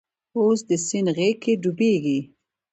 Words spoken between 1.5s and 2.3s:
ډوبیږې